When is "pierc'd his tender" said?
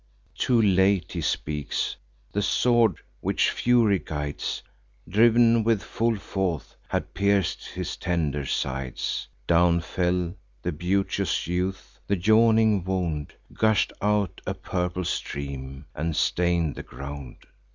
7.13-8.43